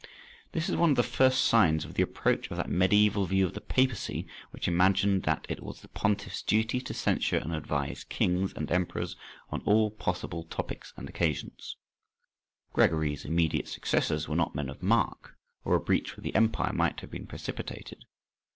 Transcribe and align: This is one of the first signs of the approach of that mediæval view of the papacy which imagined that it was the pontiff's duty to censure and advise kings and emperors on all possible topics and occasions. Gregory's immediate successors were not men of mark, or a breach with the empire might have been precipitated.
This 0.51 0.67
is 0.67 0.75
one 0.75 0.89
of 0.89 0.95
the 0.95 1.03
first 1.03 1.45
signs 1.45 1.85
of 1.85 1.93
the 1.93 2.01
approach 2.01 2.49
of 2.49 2.57
that 2.57 2.65
mediæval 2.71 3.27
view 3.27 3.45
of 3.45 3.53
the 3.53 3.61
papacy 3.61 4.25
which 4.49 4.67
imagined 4.67 5.21
that 5.25 5.45
it 5.47 5.61
was 5.61 5.81
the 5.81 5.89
pontiff's 5.89 6.41
duty 6.41 6.81
to 6.81 6.91
censure 6.95 7.37
and 7.37 7.53
advise 7.53 8.03
kings 8.05 8.51
and 8.51 8.71
emperors 8.71 9.15
on 9.51 9.61
all 9.63 9.91
possible 9.91 10.43
topics 10.45 10.91
and 10.97 11.07
occasions. 11.07 11.77
Gregory's 12.73 13.25
immediate 13.25 13.67
successors 13.67 14.27
were 14.27 14.35
not 14.35 14.55
men 14.55 14.69
of 14.69 14.81
mark, 14.81 15.35
or 15.63 15.75
a 15.75 15.79
breach 15.79 16.15
with 16.15 16.23
the 16.23 16.33
empire 16.33 16.73
might 16.73 17.01
have 17.01 17.11
been 17.11 17.27
precipitated. 17.27 18.05